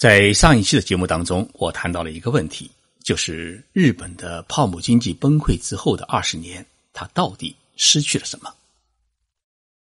[0.00, 2.70] 在上一期的节目当中，我谈到了一个问题，
[3.04, 6.64] 就是日本的泡沫经济崩溃之后的二十年，
[6.94, 8.50] 它到底失去了什么？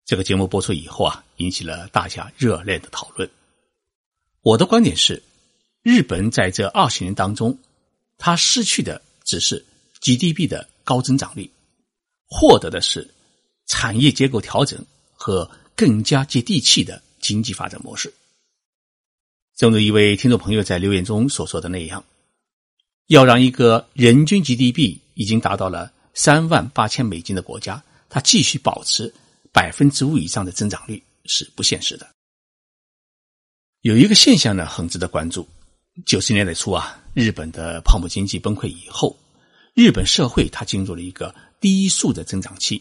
[0.04, 3.30] 这个节目播出以后啊，引起了大家热烈的讨论。
[4.42, 5.22] 我的观点是，
[5.84, 7.56] 日本在这二十年当中，
[8.16, 9.64] 它失去的只是
[10.00, 11.48] GDP 的高增长率，
[12.26, 13.08] 获得的是
[13.66, 18.12] 产业结构调整和更加接地气的经济发展模式。
[19.58, 22.04] 正如一位听众朋友在留言中所说的那样，
[23.08, 29.12] 要让一个人均 GDP 已经达到了三万八千美金的国家，它继续保持
[29.52, 32.08] 百分之五以上的增长率是不现实的。
[33.80, 35.44] 有一个现象呢，很值得关注：
[36.06, 39.18] 九十年代初啊，日本的泡沫经济崩溃以后，
[39.74, 42.80] 日本社会它进入了一个低速的增长期，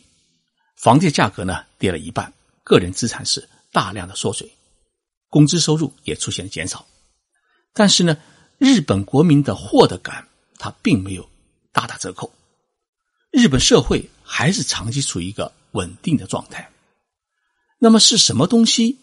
[0.75, 2.31] 房地价格呢跌了一半，
[2.63, 4.47] 个人资产是大量的缩水。
[5.29, 6.85] 工资收入也出现了减少，
[7.73, 8.17] 但是呢，
[8.57, 11.29] 日本国民的获得感它并没有
[11.71, 12.31] 大打折扣，
[13.31, 16.71] 日本社会还是长期处于一个稳定的状态。
[17.77, 18.97] 那么是什么东西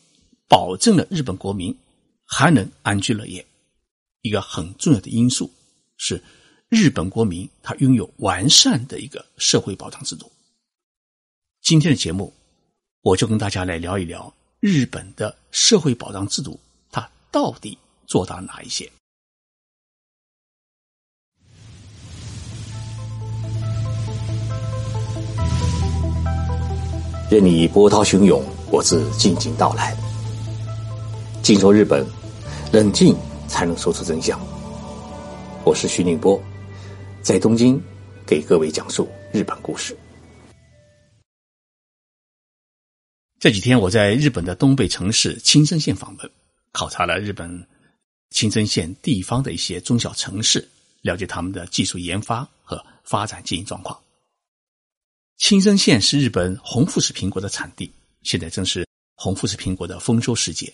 [0.48, 1.76] 保证了日本国民
[2.24, 3.46] 还能安居乐业？
[4.22, 5.52] 一个很重要的因素
[5.98, 6.22] 是
[6.70, 10.32] 日本国民他拥有完善的一个社会保障制度。
[11.62, 12.32] 今天的节目，
[13.02, 14.34] 我就跟大家来聊一聊。
[14.60, 16.58] 日本的社会保障制度，
[16.90, 18.90] 它到底做到了哪一些？
[27.30, 29.96] 任你波涛汹涌，我自静静到来。
[31.40, 32.04] 静说日本，
[32.72, 34.36] 冷静才能说出真相。
[35.64, 36.36] 我是徐宁波，
[37.22, 37.80] 在东京
[38.26, 39.96] 给各位讲述日本故事。
[43.44, 46.30] 这几天我在日本的东北城市青森县访问，
[46.72, 47.68] 考察了日本
[48.30, 50.66] 青森县地方的一些中小城市，
[51.02, 54.00] 了解他们的技术研发和发展经营状况。
[55.36, 57.92] 青森县是日本红富士苹果的产地，
[58.22, 60.72] 现在正是红富士苹果的丰收时节，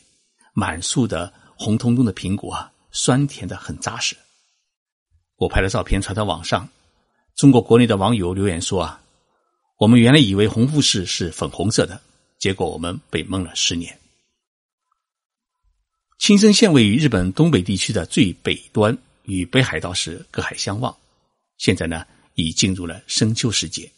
[0.52, 4.16] 满树的红彤彤的苹果啊，酸甜的很扎实。
[5.34, 6.68] 我拍了照片传到网上，
[7.34, 9.02] 中国国内的网友留言说啊，
[9.76, 12.00] 我们原来以为红富士是粉红色的。
[12.40, 13.96] 结果我们被蒙了十年。
[16.18, 20.96] 青森县位于日本东北地区的最北端，与北海道是隔海相望。
[21.58, 23.90] 现在呢，已进入了深秋时节，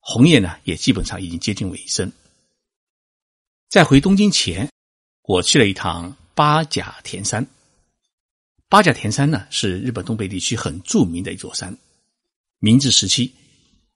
[0.00, 2.12] 红叶呢也基本上已经接近尾声。
[3.68, 4.68] 在回东京前，
[5.22, 7.46] 我去了一趟八甲田山。
[8.68, 11.76] 八甲田山呢是日本东北地区很著名的一座山。
[12.58, 13.32] 明治时期，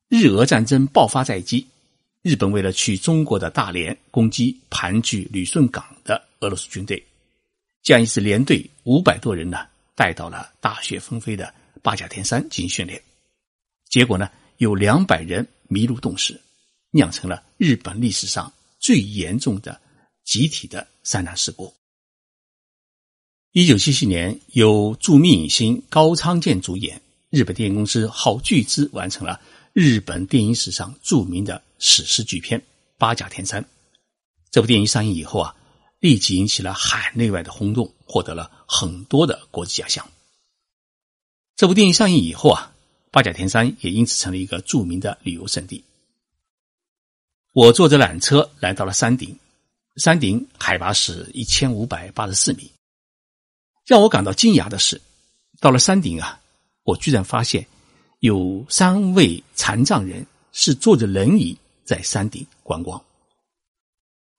[0.08, 1.66] 日俄战争爆发在即。
[2.26, 7.00] 日本为了去中国的大连攻击盘踞旅顺港的俄罗斯军队，
[7.84, 9.58] 将一支连队五百多人呢
[9.94, 11.54] 带到了大雪纷飞的
[11.84, 13.00] 八甲田山进行训练。
[13.88, 16.40] 结果呢，有两百人迷路冻死，
[16.90, 19.80] 酿成了日本历史上最严重的
[20.24, 21.72] 集体的山难事故。
[23.52, 27.00] 一九七七年，由著名影星高仓健主演，
[27.30, 29.40] 日本电影公司耗巨资完成了
[29.72, 31.62] 日本电影史上著名的。
[31.78, 32.60] 史诗巨片
[32.98, 33.62] 《八甲田山》
[34.50, 35.54] 这部电影上映以后啊，
[36.00, 40.08] 立即引起了海内外的轰动，获得了很多的国际奖项。
[41.56, 42.72] 这部电影上映以后啊，
[43.10, 45.84] 八甲田山也因此成了一个著名的旅游胜地。
[47.52, 49.38] 我坐着缆车来到了山顶，
[49.96, 52.70] 山顶海拔是一千五百八十四米。
[53.84, 55.00] 让我感到惊讶的是，
[55.60, 56.40] 到了山顶啊，
[56.82, 57.66] 我居然发现
[58.20, 61.56] 有三位残障人是坐着轮椅。
[61.86, 63.00] 在山顶观光，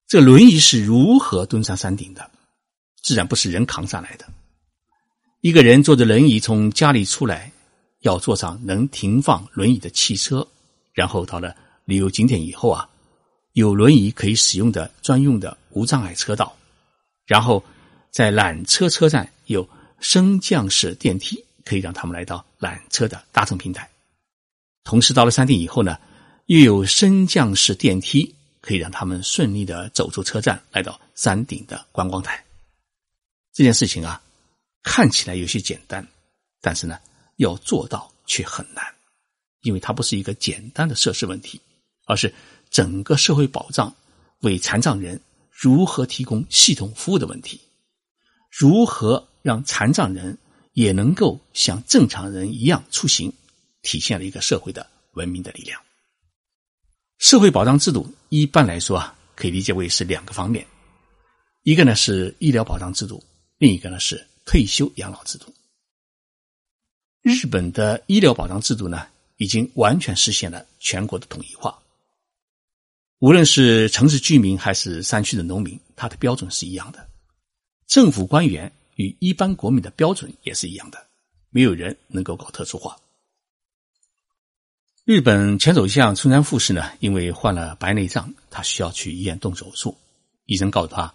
[0.05, 2.29] 这轮椅是如何登上山顶的？
[3.01, 4.27] 自然不是人扛上来的。
[5.39, 7.49] 一个人坐着轮椅从家里出来，
[8.01, 10.45] 要坐上能停放轮椅的汽车，
[10.93, 11.55] 然后到了
[11.85, 12.89] 旅游景点以后啊，
[13.53, 16.53] 有轮椅可以使用的专用的无障碍车道，
[17.25, 17.63] 然后
[18.11, 19.67] 在缆车车站有
[20.01, 23.89] 升降式电梯，可以让他们来到缆车的搭乘平台。
[24.83, 25.97] 同时到了山顶以后呢？
[26.47, 32.41] 又有升降式电梯，可以让他们顺利的走出车站，来到山顶的观光台。
[33.53, 34.21] 这件事情啊，
[34.81, 36.07] 看起来有些简单，
[36.61, 36.97] 但是呢，
[37.35, 38.81] 要做到却很难，
[39.63, 41.59] 因为它不是一个简单的设施问题，
[42.05, 42.33] 而是
[42.69, 43.93] 整个社会保障
[44.39, 45.19] 为残障人
[45.51, 47.59] 如何提供系统服务的问题，
[48.49, 50.37] 如何让残障人
[50.71, 53.33] 也能够像正常人一样出行，
[53.81, 55.81] 体现了一个社会的文明的力量。
[57.17, 60.65] 社会保障制度一般来说啊，可以理解为是两个方面，
[61.63, 63.23] 一个呢是医疗保障制度，
[63.57, 65.53] 另一个呢是退休养老制度。
[67.23, 71.77] 日本的医疗保障制度呢，已经完全实现了全国的统一化。
[73.19, 77.09] 无论是城市居民还是山区的农民，他的标准是一样的。
[77.87, 81.03] 政府官员与一般国民的标准也是一样的，
[81.49, 82.95] 没有人能够搞特殊化。
[85.07, 89.97] 日本前首相村山富士呢，因为患了白内障，他需要去医院动手术。
[90.47, 91.13] 医生告诉他，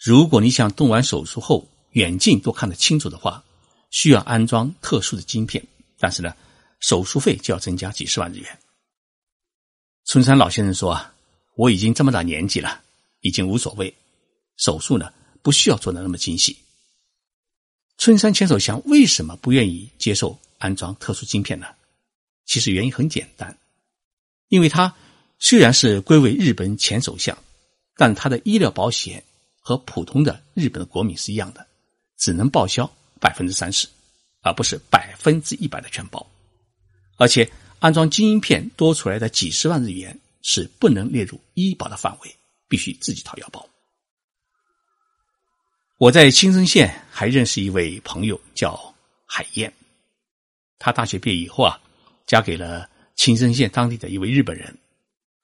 [0.00, 3.44] 如果你想动完手术后远近都看得清楚的话，
[3.92, 5.64] 需要安装特殊的晶片，
[6.00, 6.34] 但是呢，
[6.80, 8.58] 手术费就要增加几十万日元。
[10.06, 11.14] 村山老先生说啊。
[11.54, 12.80] 我已经这么大年纪了，
[13.20, 13.94] 已经无所谓。
[14.56, 16.56] 手术呢，不需要做的那么精细。
[17.96, 21.68] 春山前首相为什么不愿意接受安装特殊晶片呢？
[22.50, 23.56] 其实原因很简单，
[24.48, 24.92] 因为他
[25.38, 27.38] 虽然是归为日本前首相，
[27.94, 29.22] 但他的医疗保险
[29.60, 31.64] 和普通的日本的国民是一样的，
[32.18, 33.86] 只能报销百分之三十，
[34.42, 36.26] 而不是百分之一百的全包。
[37.18, 37.48] 而且
[37.78, 40.18] 安装晶片多出来的几十万日元。
[40.42, 42.36] 是不能列入医保的范围，
[42.66, 43.68] 必须自己掏腰包。
[45.98, 48.94] 我在青森县还认识一位朋友，叫
[49.26, 49.70] 海燕。
[50.78, 51.78] 她大学毕业以后啊，
[52.30, 54.78] 嫁给了青森县当地的一位日本人。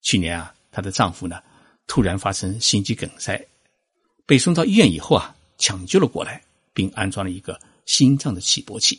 [0.02, 1.42] 去年啊，她的丈夫呢
[1.88, 3.44] 突然发生心肌梗塞，
[4.24, 6.40] 被送到医院以后啊，抢救了过来，
[6.72, 8.96] 并安装了一个心脏的起搏器。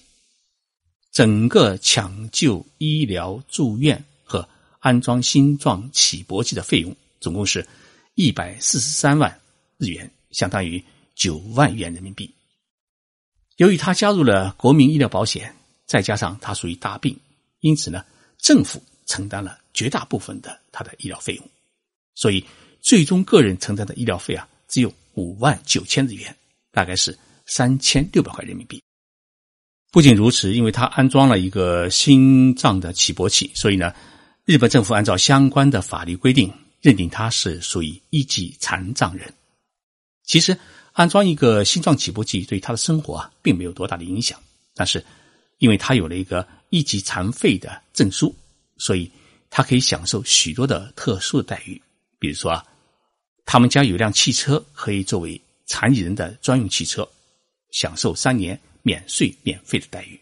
[1.13, 4.45] 整个抢救、医疗、住院和。
[4.79, 7.67] 安装心脏起搏器的费用总共是
[8.13, 9.41] 一百四十三万
[9.77, 10.81] 日元，相当于
[11.15, 12.31] 九万元人民币。
[13.57, 15.53] 由于他加入了国民医疗保险，
[15.87, 17.19] 再加上他属于大病，
[17.59, 18.03] 因此呢，
[18.37, 21.49] 政府承担了绝大部分的他的医疗费用，
[22.15, 22.43] 所以
[22.81, 26.35] 最终个人承担的医疗费啊，只有五万九千日元，
[26.71, 28.81] 大概是三千六百块人民币。
[29.91, 33.93] 不仅如此，因为他安装了一个心脏的起搏器，所以呢。
[34.47, 36.49] 日本政府按照相关的法律规定，
[36.79, 39.33] 认定他是属于一级残障人。
[40.23, 40.57] 其实，
[40.93, 44.39] 安装一个心脏起搏器对他的生活啊，并没有多大的影响。
[44.73, 45.05] 但是，
[45.57, 48.35] 因为他有了一个一级残废的证书，
[48.77, 49.09] 所以
[49.49, 51.81] 他可以享受许多的特殊的待遇。
[52.19, 52.65] 比如说啊，
[53.45, 57.07] 他们家有辆汽车可以作为残疾人的专用汽车，
[57.71, 60.19] 享受三年免税免费的待遇。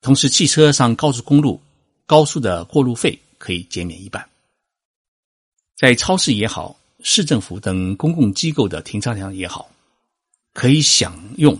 [0.00, 1.60] 同时，汽车上高速公路。
[2.06, 4.28] 高速的过路费可以减免一半，
[5.74, 9.70] 在超市也好，市政府等公共机构的停车场也好，
[10.52, 11.58] 可以享用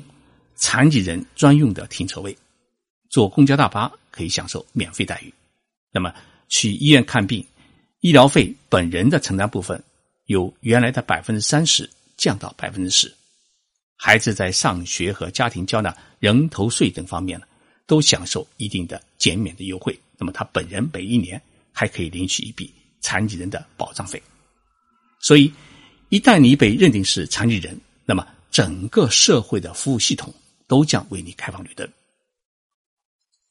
[0.54, 2.36] 残疾人专用的停车位。
[3.14, 5.32] 坐公交大巴可以享受免费待遇。
[5.92, 6.12] 那么
[6.48, 7.46] 去医院看病，
[8.00, 9.80] 医疗费本人的承担部分
[10.24, 13.14] 由原来的百分之三十降到百分之十。
[13.94, 17.46] 孩子在上学和家庭交纳人头税等方面呢，
[17.86, 19.96] 都享受一定的减免的优惠。
[20.18, 21.40] 那么他本人每一年
[21.70, 24.20] 还可以领取一笔残疾人的保障费，
[25.20, 25.52] 所以
[26.08, 30.34] 一旦你被认定是残疾人，那么整个社会的服务系统
[30.66, 31.88] 都将为你开放绿灯。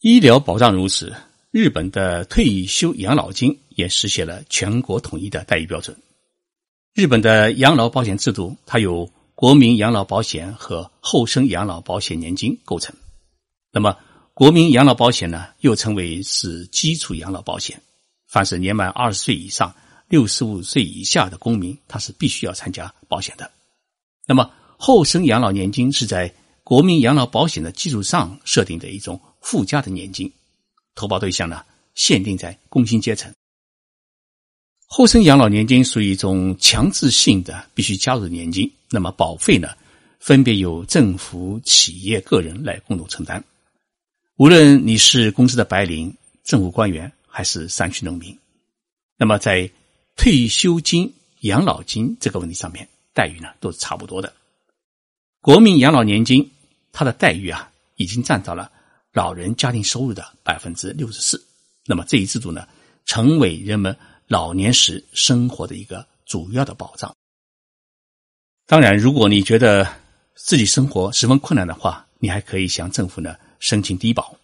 [0.03, 1.15] 医疗保障如此，
[1.49, 5.95] 日本的退休养老金也实现了全国统一的待遇标准。
[6.93, 12.93] 日本的养老保险制度，它由国民养老保险和后生养老保险年金构成。
[13.71, 13.95] 那么。
[14.33, 17.79] 国民养老保险呢，又称为是基础养老保险。
[18.27, 19.73] 凡是年满二十岁以上、
[20.09, 23.49] 六十五岁以下的公民，他是必须要参加保险的。
[24.25, 26.33] 那么，后生养老年金是在
[26.63, 30.31] 国民养老保险的基础上设定的一种附加的年金，
[30.95, 33.31] 投保对象呢限定在工薪阶层。
[34.87, 39.69] 后生养老年金属于一种强制性的必须加入的年金，那么保费呢，
[40.19, 43.43] 分别由政府、企业、个人来共同承担。
[44.37, 48.37] 无论你是公司的白领、政府官员，还是山区农民，
[49.17, 49.69] 那么在
[50.15, 54.31] 退休金、养老金这个问题上面，待遇呢都是差不多的。
[55.41, 56.51] 国民养老年金，
[56.91, 58.71] 它的待遇啊，已经占到了
[59.13, 61.41] 老人家庭收入的百分之六十四。
[61.85, 62.67] 那么这一制度呢，
[63.05, 63.95] 成为人们
[64.27, 67.15] 老年时生活的一个主要的保障。
[68.67, 69.87] 当然，如果你觉得
[70.35, 73.35] 自己生活十分困难的话，你还可以向政府呢。
[73.59, 74.35] 申请低保，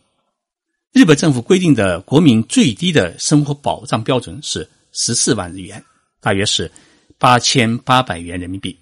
[0.94, 5.84] 日本政府规定的国民最低的生活保障标准是十四万日元，
[6.22, 6.72] 大约是
[7.18, 8.80] 八千八百元人民币。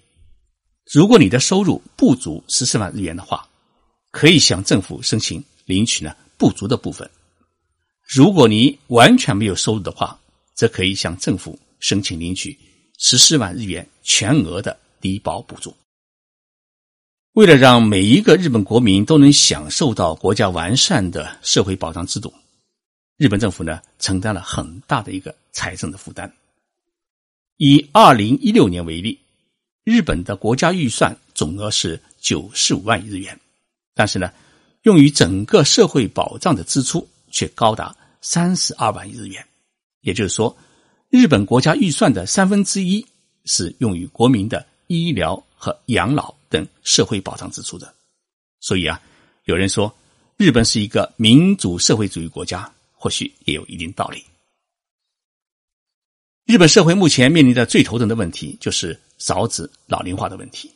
[0.92, 3.48] 如果你的收入不足十四万日元的话，
[4.12, 7.08] 可以向政府申请领取呢不足的部分。
[8.02, 10.18] 如果你完全没有收入的话，
[10.54, 12.58] 则可以向政府申请领取
[12.96, 15.76] 十四万日元全额的低保补助。
[17.34, 22.32] 为了让每一个日本国民都能享受到国家完善的社会保障制度，
[23.18, 26.32] 日本政府呢承担了很大的一个财政的负担。
[27.58, 29.18] 以二零一六年为例，
[29.84, 33.38] 日本的国家预算总额是九十五万亿日元，
[33.94, 34.32] 但是呢，
[34.82, 39.46] 用于整个社会保障的支出却高达三十二万亿日元。
[40.00, 40.56] 也就是说，
[41.10, 43.04] 日本国家预算的三分之一
[43.44, 46.36] 是用于国民的医疗和养老。
[46.50, 47.94] 等社会保障支出的，
[48.58, 48.98] 所以啊，
[49.44, 49.94] 有人说
[50.38, 54.24] 日本是一个民主社会主义国家，或许也有一定道理。
[56.46, 60.72] 日本社会目前面临的最头疼的问题就是少子老龄化的问题。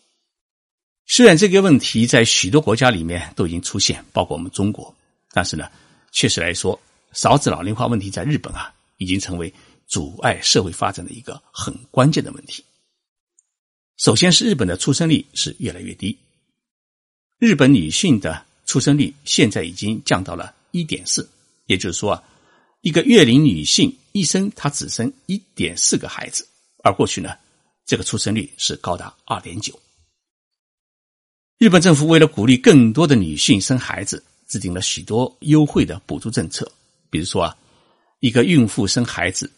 [1.14, 4.96] 虽然这个问题在许多国家里面都已经出现，包括我们中国，
[5.32, 5.70] 但是呢，
[6.10, 6.80] 确实来说，
[7.12, 9.52] 少子老龄化问题在日本啊，已经成为
[9.86, 12.64] 阻碍社会发展的一个很关键的问题。
[13.98, 16.16] 首先是日本的出生率是越来越低，
[17.38, 21.28] 日本女性的出生率现在已经降到了一点四，
[21.66, 22.24] 也就是说啊，
[22.80, 26.48] 一个月龄女性一生她只生一点四个孩子，
[26.82, 27.36] 而过去呢，
[27.84, 29.78] 这个出生率是高达二点九。
[31.62, 36.68] 日本政府为了鼓励更多的女性生孩子，制定了许多优惠的补助政策，
[37.08, 37.56] 比如说啊，
[38.18, 39.48] 一个孕妇生孩子，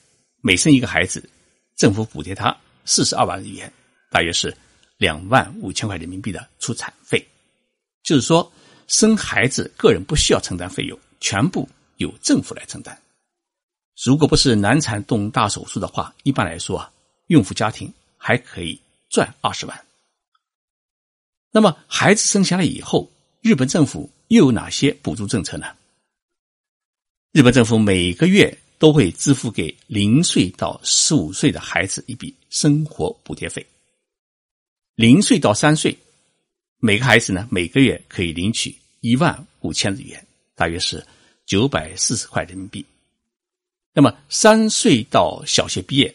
[0.42, 1.26] 每生一个孩子，
[1.78, 3.72] 政府补贴她四十二万日元。
[4.10, 4.54] 大约是
[4.98, 7.26] 两万五千块人民币的出产费，
[8.02, 8.52] 就是说
[8.86, 12.94] 生孩子个人不需要承担费用，全部由政府来承担。
[14.04, 16.92] 如果不是难产动大手术的话，一般来说啊，
[17.28, 19.83] 孕妇家庭还可以赚二十万。
[21.54, 23.08] 那么孩子生下来以后，
[23.40, 25.66] 日本政府又有哪些补助政策呢？
[27.30, 33.64] 日本政府每个月都会支付给零岁到十五岁的孩子一笔生活补贴费。
[34.96, 35.96] 零岁到三岁，
[36.80, 41.06] 每个孩子呢，每个月可以领取一万五千日元，大约是
[41.46, 42.84] 九百四十块人民币。
[43.92, 46.12] 那么三岁到小学毕业，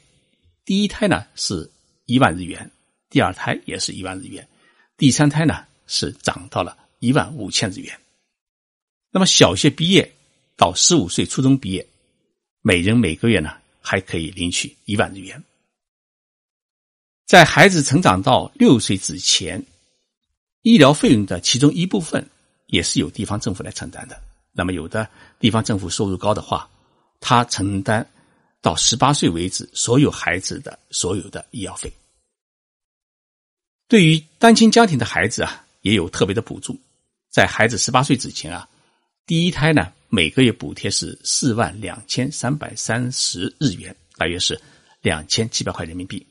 [0.65, 1.71] 第一胎呢是
[2.07, 2.69] 一万日元，
[3.09, 4.45] 第二胎也是一万日元，
[4.99, 7.97] 第三胎呢是涨到了一万五千日元。
[9.09, 10.13] 那么小学毕业
[10.57, 11.87] 到十五岁初中毕业，
[12.61, 15.41] 每人每个月呢还可以领取一万日元。
[17.25, 19.65] 在孩子成长到六岁之前，
[20.63, 22.29] 医疗费用的其中一部分
[22.67, 24.21] 也是由地方政府来承担的。
[24.51, 26.69] 那么，有的地方政府收入高的话，
[27.21, 28.05] 他承担
[28.61, 31.89] 到十八岁为止所有孩子的所有的医药费。
[33.89, 36.79] 对于单亲家庭的孩子啊，也有特别的补助。
[37.31, 38.69] 在孩子十八岁之前啊，
[39.25, 44.61] 第一胎呢每个月补贴是四万两千三百三十日元，大约是
[45.01, 46.23] 两千七百块人民币。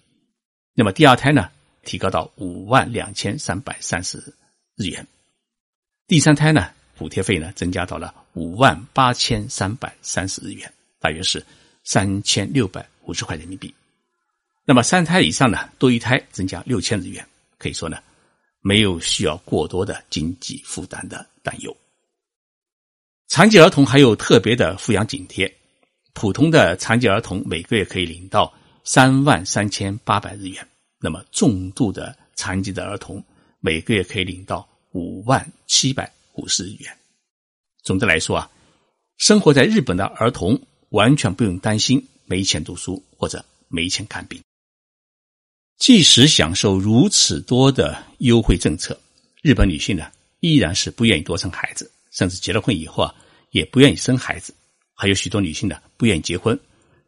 [0.73, 1.51] 那么第二胎呢，
[1.83, 4.19] 提高到五万两千三百三十
[4.77, 5.05] 日元；
[6.07, 11.45] 第三胎呢，补贴费呢增加到了五万八千三百三十日元，大约是
[11.83, 13.75] 三千六百五十块人民币。
[14.65, 17.27] 那么三胎以上呢，多一胎增加六千日元，
[17.59, 17.99] 可以说呢，
[18.61, 21.77] 没有需要过多的经济负担的担忧。
[23.27, 25.53] 残疾儿童还有特别的抚养津贴，
[26.15, 28.53] 普通的残疾儿童每个月可以领到。
[28.85, 30.67] 三万三千八百日元，
[30.99, 33.23] 那么重度的残疾的儿童
[33.61, 36.97] 每个月可以领到五万七百五十日元。
[37.83, 38.51] 总的来说啊，
[39.19, 44.43] 生活在日本的儿童完全不用担心没钱读书或者没钱看病。
[45.79, 48.99] 即使享受如此多的优惠政策，
[49.43, 53.15] 日本女性呢依然是不愿意多生孩子，甚至结了婚以后啊
[53.51, 54.55] 也不愿意生孩子。
[54.95, 56.59] 还有许多女性呢不愿意结婚。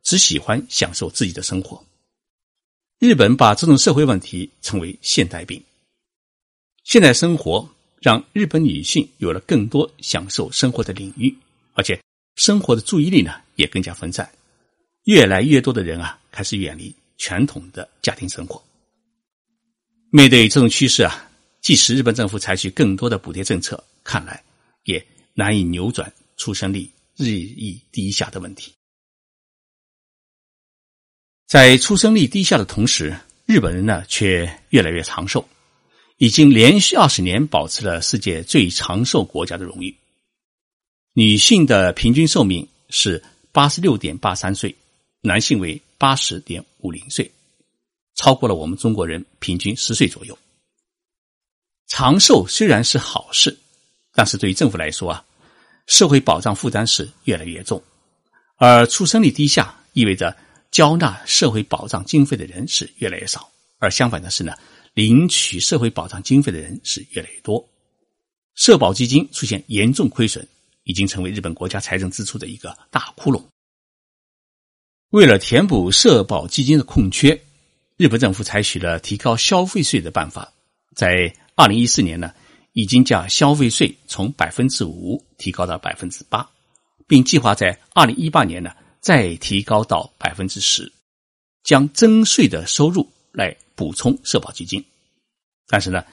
[0.02, 1.84] 只喜欢享受自己的生活。
[2.98, 5.62] 日本把这种社会问题称为“现代病”。
[6.84, 7.68] 现代生活
[8.00, 11.36] 让日本女性有了更多享受生活的领域，
[11.74, 12.00] 而且
[12.36, 14.26] 生活的注意力呢也更加分散。
[15.04, 18.60] 越来越多的人啊开始远离传统的家庭生活。
[20.10, 24.42] 面对这种趋势啊，即使日本政府采取更多的补贴政策，看来
[24.84, 28.72] 也难以扭转出生率日益低下的问题。
[31.46, 35.46] 在出生率低下的同时，日本人呢却越来越长寿，
[36.16, 39.94] 已经连续二十年保持了世界最长寿国家的荣誉。
[41.12, 43.22] 女性的平均寿命是
[43.52, 44.74] 八十六点八三岁，
[45.20, 47.30] 男性为八十点五零岁，
[48.14, 50.36] 超过了我们中国人平均十岁左右。
[51.88, 53.54] 长寿虽然是好事，
[54.14, 55.22] 但是对于政府来说啊，
[55.86, 57.82] 社会保障负担是越来越重，
[58.56, 60.34] 而出生率低下意味着。
[60.70, 64.54] 交纳社会保障经费的人是越来越少，而相反的是呢，
[64.94, 67.68] 领取社会保障经费的人是越来越多，
[68.54, 70.46] 社保基金出现严重亏损，
[70.84, 73.44] 已经成为日本国家财政支出的一个大窟窿。
[75.10, 77.40] 为了填补社保基金的空缺，
[77.96, 80.52] 日本政府采取了提高消费税的办法，
[80.94, 82.32] 在二零一四年呢，
[82.74, 86.48] 已经将消费税从百分之五提高到百分之八，
[87.08, 90.92] 并计划在二零一八年呢再提高到百分之十，
[91.64, 93.56] 将征税的收入来。
[93.80, 94.84] 补充社保基金，
[95.66, 96.04] 但是呢，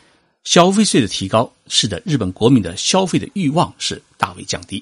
[0.45, 4.81] 消费税的提高使得日本国民的消费的欲望是大为降低，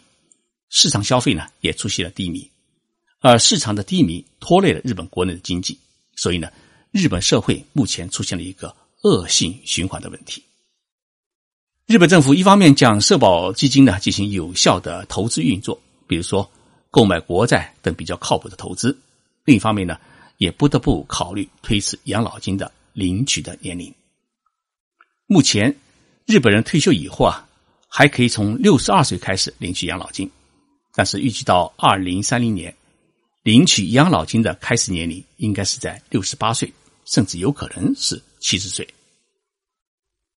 [0.69, 2.47] 市场消费呢也出现了低迷，
[3.27, 5.79] 而市场的低迷拖累了日本国内的经济，
[6.15, 6.47] 所以呢，
[6.91, 10.43] 日本社会目前出现了一个恶性循环的问题。
[11.87, 16.47] 日本政府一方面将社保基金呢进行有效的投资运作，比如说
[16.91, 18.95] 购买国债等比较靠谱的投资，
[19.43, 19.97] 另一方面呢。
[20.37, 23.95] 也不得不考虑推迟养老金的领取的年龄。
[25.27, 25.73] 目前，
[26.25, 27.47] 日本人退休以后啊，
[27.87, 30.29] 还可以从六十二岁开始领取养老金，
[30.93, 32.75] 但是预计到二零三零年，
[33.45, 36.73] 领取养老金的开始年龄应该是在六十八岁，
[37.05, 38.87] 甚至有可能是七十岁。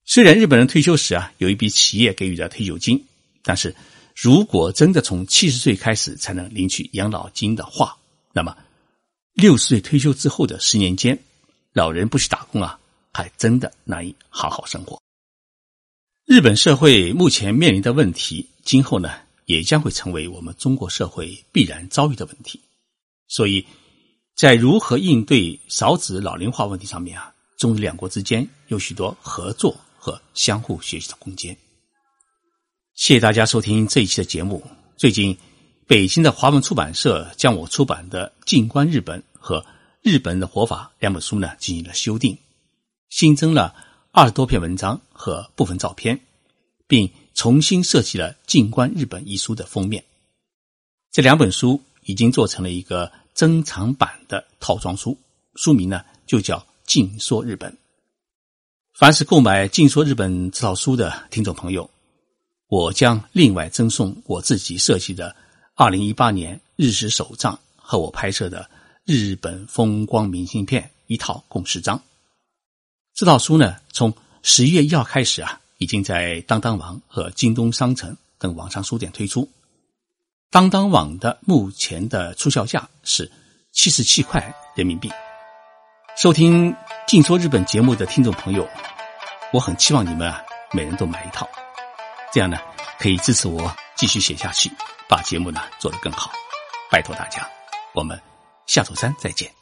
[0.05, 3.03] 虽然日本人退休时啊有一笔企业给予的退休金，
[3.43, 3.75] 但是
[4.15, 7.97] 如果真的从七十岁开始才能领取养老金的话，
[8.35, 8.55] 那么。
[9.33, 11.19] 六十岁退休之后的十年间，
[11.73, 12.79] 老人不去打工啊，
[13.13, 15.01] 还真的难以好好生活。
[16.27, 19.13] 日本社会目前面临的问题，今后呢
[19.47, 22.61] 也将会成为我们中国社会必然遭遇的问题。
[23.29, 23.65] 所以，
[24.35, 31.57] 在如何应对少子老龄化问题上面啊，中日两国之间有许多合作和相互学习的空间。
[32.95, 34.67] 谢谢大家收听这一期的节目。
[34.97, 35.37] 最近，
[35.87, 39.21] 北京的华文出版社将我出版的《静观日本》。
[39.41, 39.65] 和
[40.03, 42.37] 日本的活法两本书呢进行了修订，
[43.09, 43.75] 新增了
[44.11, 46.21] 二十多篇文章和部分照片，
[46.89, 50.05] 并重新设计了《静观日本》一书的封面。
[51.13, 55.17] 这两本书已经做成了一个珍藏版的套装书，
[55.55, 57.71] 书名呢就叫《静说日本》。
[58.95, 61.89] 凡是购买《静说日本》这套书的听众朋友，
[62.67, 65.37] 我将另外赠送我自己设计的
[65.77, 68.69] 二零一八年日食手账和我拍摄的。
[69.05, 72.03] 日本风光明信片一套共十张，
[73.15, 79.49] 这套书呢，从十一月一号开始啊，已经在当当网和京东商城等网上书店推出。
[80.51, 83.31] 当当网的目前的促销价是
[83.73, 85.11] 七十七块人民币。
[86.17, 86.73] 收听
[87.07, 88.67] 《静说日本》节目的听众朋友，
[89.53, 91.49] 我很期望你们啊，每人都买一套，
[92.33, 92.59] 这样呢，
[92.99, 94.71] 可以支持我继续写下去，
[95.09, 96.33] 把节目呢做得更好。
[96.91, 97.49] 拜托大家，
[97.95, 98.21] 我们。
[98.67, 99.58] 下周三再见。